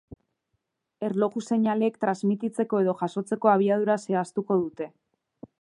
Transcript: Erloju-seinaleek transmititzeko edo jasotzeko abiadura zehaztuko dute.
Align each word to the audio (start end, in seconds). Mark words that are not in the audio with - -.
Erloju-seinaleek 1.09 2.01
transmititzeko 2.05 2.81
edo 2.87 2.97
jasotzeko 3.05 3.55
abiadura 3.55 4.03
zehaztuko 4.07 4.63
dute. 4.65 4.93